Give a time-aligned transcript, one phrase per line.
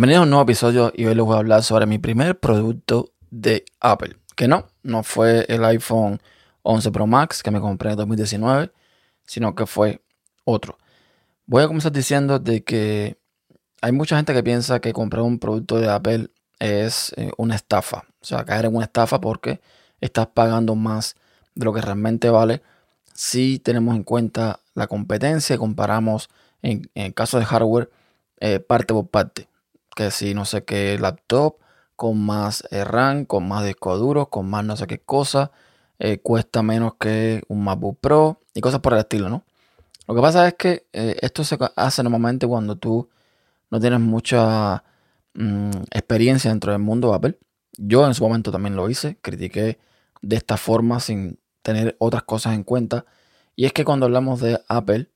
[0.00, 3.12] Bienvenidos a un nuevo episodio y hoy les voy a hablar sobre mi primer producto
[3.30, 4.16] de Apple.
[4.34, 6.22] Que no, no fue el iPhone
[6.62, 8.72] 11 Pro Max que me compré en 2019,
[9.26, 10.00] sino que fue
[10.44, 10.78] otro.
[11.44, 13.18] Voy a comenzar diciendo de que
[13.82, 18.06] hay mucha gente que piensa que comprar un producto de Apple es eh, una estafa.
[18.22, 19.60] O sea, caer en una estafa porque
[20.00, 21.14] estás pagando más
[21.54, 22.62] de lo que realmente vale
[23.12, 26.30] si tenemos en cuenta la competencia y comparamos
[26.62, 27.90] en, el caso de hardware
[28.38, 29.49] eh, parte por parte
[30.00, 31.56] que si no sé qué laptop,
[31.94, 35.50] con más eh, RAM, con más disco duro, con más no sé qué cosa,
[35.98, 39.44] eh, cuesta menos que un MacBook Pro y cosas por el estilo, ¿no?
[40.08, 43.10] Lo que pasa es que eh, esto se hace normalmente cuando tú
[43.70, 44.84] no tienes mucha
[45.34, 47.38] mm, experiencia dentro del mundo Apple.
[47.76, 49.78] Yo en su momento también lo hice, critiqué
[50.22, 53.04] de esta forma sin tener otras cosas en cuenta.
[53.54, 55.10] Y es que cuando hablamos de Apple,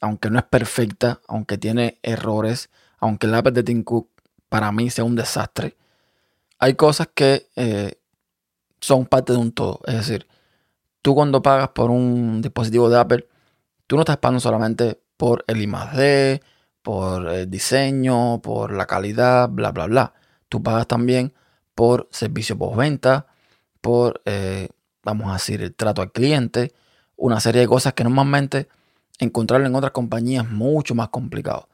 [0.00, 4.08] aunque no es perfecta, aunque tiene errores, aunque el Apple de Tim Cook
[4.48, 5.76] para mí sea un desastre,
[6.58, 7.98] hay cosas que eh,
[8.80, 9.80] son parte de un todo.
[9.86, 10.26] Es decir,
[11.02, 13.28] tú cuando pagas por un dispositivo de Apple,
[13.86, 16.40] tú no estás pagando solamente por el I+D,
[16.82, 20.14] por el diseño, por la calidad, bla, bla, bla.
[20.48, 21.34] Tú pagas también
[21.74, 23.26] por servicio postventa,
[23.80, 24.68] por, eh,
[25.02, 26.72] vamos a decir, el trato al cliente,
[27.16, 28.68] una serie de cosas que normalmente
[29.18, 31.68] encontrarlo en otras compañías es mucho más complicado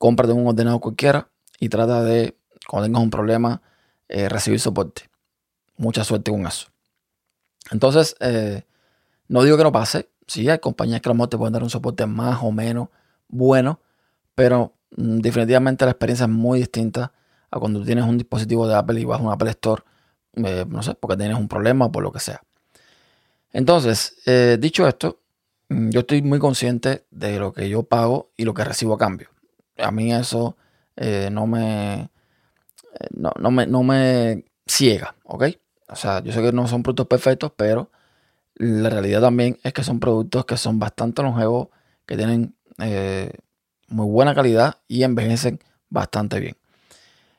[0.00, 1.28] cómprate un ordenador cualquiera
[1.60, 3.60] y trata de, cuando tengas un problema,
[4.08, 5.02] eh, recibir soporte.
[5.76, 6.68] Mucha suerte con eso.
[7.70, 8.62] Entonces, eh,
[9.28, 10.08] no digo que no pase.
[10.26, 12.88] Sí, hay compañías que a lo mejor te pueden dar un soporte más o menos
[13.28, 13.80] bueno,
[14.34, 17.12] pero mm, definitivamente la experiencia es muy distinta
[17.50, 19.82] a cuando tienes un dispositivo de Apple y vas a un Apple Store,
[20.36, 22.40] eh, no sé, porque tienes un problema o por lo que sea.
[23.52, 24.16] Entonces,
[24.58, 25.20] dicho esto,
[25.68, 28.98] mm, yo estoy muy consciente de lo que yo pago y lo que recibo a
[28.98, 29.28] cambio
[29.80, 30.56] a mí eso
[30.96, 35.44] eh, no, me, eh, no, me, no me ciega, ¿ok?
[35.88, 37.90] O sea, yo sé que no son productos perfectos, pero
[38.54, 41.68] la realidad también es que son productos que son bastante longevos,
[42.06, 43.32] que tienen eh,
[43.88, 46.56] muy buena calidad y envejecen bastante bien.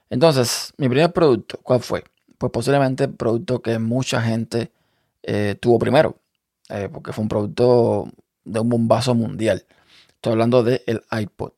[0.10, 2.04] Entonces, mi primer producto, ¿cuál fue?
[2.38, 4.72] Pues posiblemente el producto que mucha gente
[5.62, 6.18] tuvo primero,
[6.92, 8.08] porque fue un producto
[8.44, 9.66] de un bombazo mundial.
[10.16, 11.54] Estoy hablando del el iPod.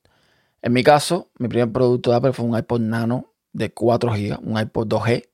[0.64, 4.40] En mi caso, mi primer producto de Apple fue un iPod Nano de 4 GB,
[4.44, 5.28] un iPod 2G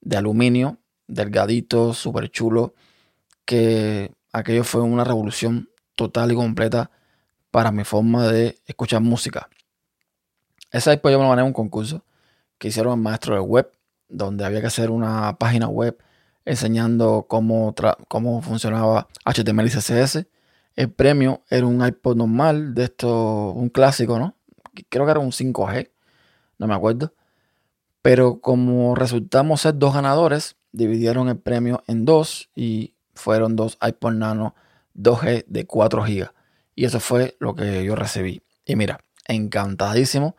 [0.00, 2.74] de aluminio, delgadito, súper chulo,
[3.44, 6.90] que aquello fue una revolución total y completa
[7.52, 9.48] para mi forma de escuchar música.
[10.72, 12.04] Ese iPod yo me lo gané en un concurso
[12.58, 13.70] que hicieron el maestro de web,
[14.08, 15.96] donde había que hacer una página web
[16.44, 17.72] enseñando cómo,
[18.08, 20.26] cómo funcionaba HTML y CSS.
[20.74, 24.34] El premio era un iPod normal, de esto, un clásico, ¿no?
[24.88, 25.90] Creo que era un 5G,
[26.58, 27.14] no me acuerdo.
[28.02, 34.12] Pero como resultamos ser dos ganadores, dividieron el premio en dos y fueron dos iPod
[34.12, 34.54] Nano
[34.94, 36.30] 2G de 4 GB.
[36.74, 38.42] Y eso fue lo que yo recibí.
[38.66, 40.36] Y mira, encantadísimo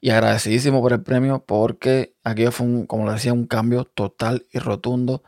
[0.00, 4.46] y agradecidísimo por el premio porque aquello fue, un, como le decía, un cambio total
[4.52, 5.22] y rotundo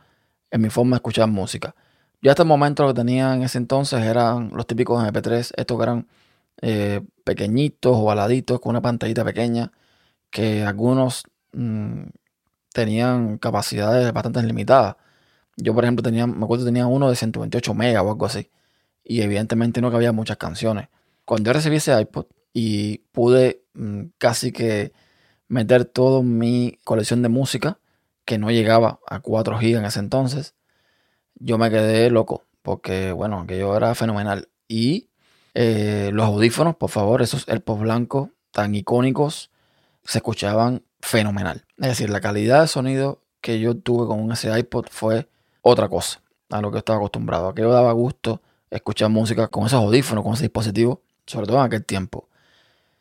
[0.49, 1.75] en mi forma de escuchar música.
[2.21, 5.77] Yo hasta el momento lo que tenía en ese entonces eran los típicos MP3, estos
[5.77, 6.07] que eran
[6.61, 7.01] eh,
[7.35, 9.71] pequeñitos, ovaladitos, con una pantallita pequeña,
[10.31, 12.03] que algunos mm,
[12.73, 14.97] tenían capacidades bastante limitadas.
[15.57, 18.51] Yo, por ejemplo, tenía, me acuerdo tenía uno de 128 megas o algo así.
[19.03, 20.89] Y evidentemente no cabía muchas canciones.
[21.25, 24.93] Cuando yo recibí ese iPod y pude mm, casi que
[25.47, 27.79] meter toda mi colección de música,
[28.25, 30.55] que no llegaba a 4 GB en ese entonces,
[31.35, 32.45] yo me quedé loco.
[32.61, 34.49] Porque, bueno, aquello era fenomenal.
[34.67, 35.10] Y
[35.53, 39.49] eh, los audífonos, por favor, esos AirPods blancos tan icónicos,
[40.03, 41.65] se escuchaban fenomenal.
[41.77, 45.27] Es decir, la calidad de sonido que yo tuve con ese iPod fue
[45.61, 47.49] otra cosa a lo que estaba acostumbrado.
[47.49, 51.57] A que yo daba gusto escuchar música con esos audífonos, con ese dispositivo, sobre todo
[51.57, 52.27] en aquel tiempo.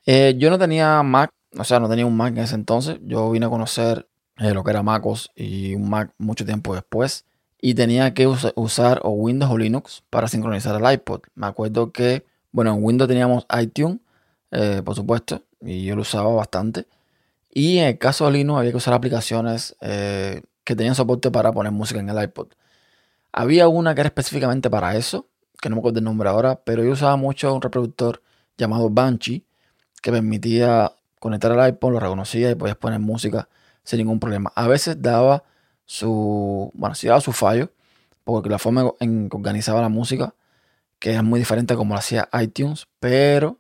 [0.06, 2.98] Eh, yo no tenía Mac, o sea, no tenía un Mac en ese entonces.
[3.02, 4.08] Yo vine a conocer
[4.38, 7.24] eh, lo que era MacOS y un Mac mucho tiempo después.
[7.60, 11.20] Y tenía que usar o Windows o Linux para sincronizar el iPod.
[11.34, 13.98] Me acuerdo que bueno, en Windows teníamos iTunes,
[14.50, 16.86] eh, por supuesto, y yo lo usaba bastante.
[17.52, 21.52] Y en el caso de Linux había que usar aplicaciones eh, que tenían soporte para
[21.52, 22.48] poner música en el iPod.
[23.32, 25.26] Había una que era específicamente para eso,
[25.60, 28.22] que no me acuerdo el nombre ahora, pero yo usaba mucho un reproductor
[28.56, 29.44] llamado Banshee,
[30.02, 33.48] que permitía conectar al iPod, lo reconocía y podías poner música
[33.84, 34.52] sin ningún problema.
[34.54, 35.44] A veces daba
[35.86, 37.70] su, bueno, sí daba su fallo,
[38.24, 40.34] porque la forma en que organizaba la música
[41.00, 43.58] que es muy diferente a como lo hacía iTunes, pero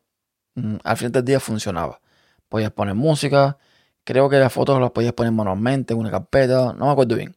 [0.54, 2.00] mm, al final del día funcionaba.
[2.48, 3.58] Podías poner música,
[4.04, 7.36] Creo que las fotos las podías poner manualmente en una carpeta, no me acuerdo bien.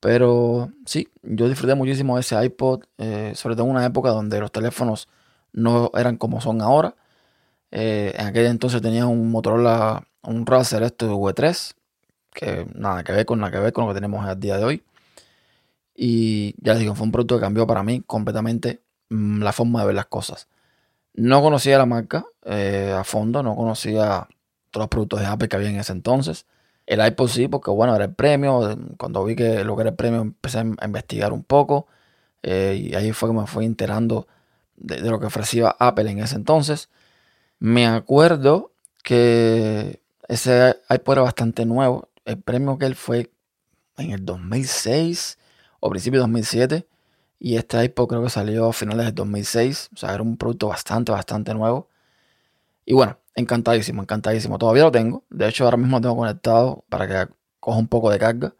[0.00, 4.40] Pero sí, yo disfruté muchísimo de ese iPod, eh, sobre todo en una época donde
[4.40, 5.08] los teléfonos
[5.52, 6.96] no eran como son ahora.
[7.70, 11.74] Eh, en aquel entonces tenía un Motorola, un Razer esto de V3,
[12.34, 14.64] que nada que ver con nada que ver con lo que tenemos al día de
[14.64, 14.84] hoy.
[15.94, 18.82] Y ya digo, fue un producto que cambió para mí completamente
[19.12, 20.48] la forma de ver las cosas.
[21.14, 24.28] No conocía la marca eh, a fondo, no conocía
[24.70, 26.46] todos los productos de Apple que había en ese entonces.
[26.86, 28.76] El iPod sí, porque bueno, era el premio.
[28.96, 31.86] Cuando vi que lo que era el premio empecé a investigar un poco.
[32.42, 34.26] Eh, y ahí fue que me fui enterando
[34.76, 36.88] de, lo que ofrecía Apple en ese entonces.
[37.58, 38.72] Me acuerdo
[39.04, 42.08] que ese iPod era bastante nuevo.
[42.24, 43.30] El premio que él fue
[43.98, 45.38] en el 2006
[45.80, 46.86] o principio de 2007.
[47.44, 49.90] Y este iPod creo que salió a finales del 2006.
[49.94, 51.88] O sea, era un producto bastante, bastante nuevo.
[52.84, 54.58] Y bueno, encantadísimo, encantadísimo.
[54.58, 55.24] Todavía lo tengo.
[55.28, 58.54] De hecho, ahora mismo lo tengo conectado para que coja un poco de carga.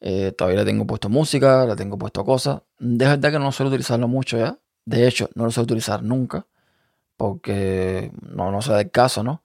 [0.00, 2.62] Eh, todavía le tengo puesto música, le tengo puesto cosas.
[2.80, 4.58] De verdad que no suelo utilizarlo mucho ya.
[4.84, 6.46] De hecho, no lo suelo utilizar nunca.
[7.16, 9.44] Porque no, no sé del caso, ¿no?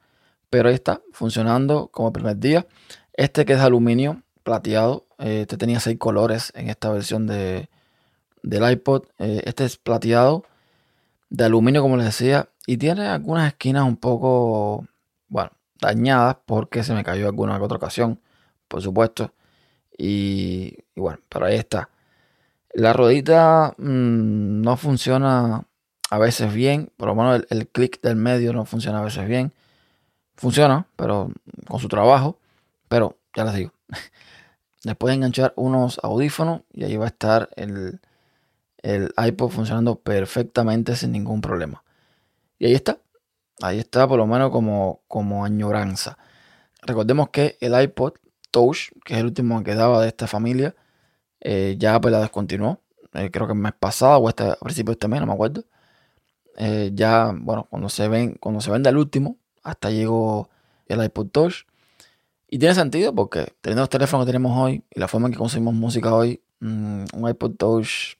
[0.49, 2.65] Pero ahí está, funcionando como primer día.
[3.13, 5.05] Este que es de aluminio plateado.
[5.19, 7.69] Eh, este tenía seis colores en esta versión de,
[8.45, 9.03] del iPod.
[9.19, 10.45] Eh, este es plateado
[11.29, 12.49] de aluminio, como les decía.
[12.67, 14.85] Y tiene algunas esquinas un poco,
[15.27, 15.51] bueno,
[15.81, 18.19] dañadas porque se me cayó alguna otra ocasión,
[18.67, 19.33] por supuesto.
[19.97, 21.89] Y, bueno, pero ahí está.
[22.73, 25.65] La rodita mm, no funciona
[26.09, 29.27] a veces bien, por lo menos el, el clic del medio no funciona a veces
[29.27, 29.53] bien.
[30.35, 31.31] Funciona, pero
[31.67, 32.39] con su trabajo.
[32.87, 33.71] Pero ya les digo,
[34.83, 37.99] después de enganchar unos audífonos y ahí va a estar el,
[38.85, 41.83] el iPod funcionando perfectamente sin ningún problema.
[42.59, 42.99] Y ahí está.
[43.61, 46.19] Ahí está por lo menos como, como añoranza.
[46.83, 48.13] Recordemos que el iPod
[48.51, 50.75] Touch, que es el último que quedaba de esta familia,
[51.41, 52.79] eh, ya pues la descontinuó.
[53.13, 55.33] Eh, creo que el mes pasado o este, a principios de este mes, no me
[55.33, 55.63] acuerdo.
[56.57, 60.49] Eh, ya, bueno, cuando se ven, cuando se vende el último, hasta llegó
[60.85, 61.65] el iPod Touch.
[62.47, 65.39] Y tiene sentido porque teniendo los teléfonos que tenemos hoy y la forma en que
[65.39, 68.17] consumimos música hoy, mm, un iPod Touch,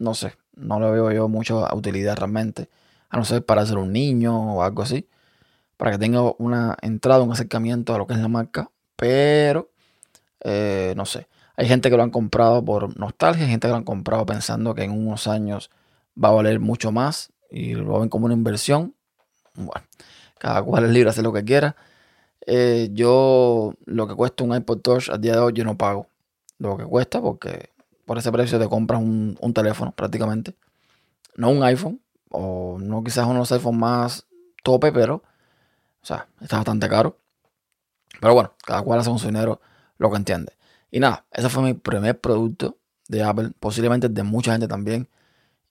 [0.00, 2.68] no sé, no le veo yo mucha utilidad realmente
[3.10, 5.06] a no ser para ser un niño o algo así,
[5.76, 9.70] para que tenga una entrada, un acercamiento a lo que es la marca, pero
[10.40, 11.28] eh, no sé.
[11.56, 14.74] Hay gente que lo han comprado por nostalgia, hay gente que lo han comprado pensando
[14.74, 15.70] que en unos años
[16.22, 18.94] va a valer mucho más y lo ven como una inversión.
[19.54, 19.86] Bueno,
[20.38, 21.76] cada cual es libre de hacer lo que quiera.
[22.46, 26.06] Eh, yo, lo que cuesta un iPod Touch a día de hoy, yo no pago
[26.58, 27.70] lo que cuesta porque
[28.10, 30.56] por ese precio te compras un, teléfono prácticamente.
[31.36, 34.26] No un iPhone, o no quizás uno de los iPhones más
[34.64, 35.22] tope, pero,
[36.02, 37.20] o sea, está bastante caro.
[38.20, 39.60] Pero bueno, cada cual hace con su dinero
[39.96, 40.54] lo que entiende.
[40.90, 45.08] Y nada, ese fue mi primer producto de Apple, posiblemente de mucha gente también.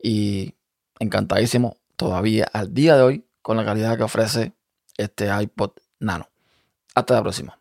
[0.02, 0.56] Y
[0.98, 4.54] encantadísimo todavía al día de hoy con la calidad que ofrece
[4.96, 6.30] este iPod Nano.
[6.96, 7.59] Hasta la próxima.